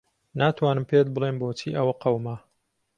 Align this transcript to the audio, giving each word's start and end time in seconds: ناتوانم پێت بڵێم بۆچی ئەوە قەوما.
ناتوانم 0.39 0.85
پێت 0.89 1.07
بڵێم 1.15 1.35
بۆچی 1.41 1.75
ئەوە 1.77 1.93
قەوما. 2.01 2.35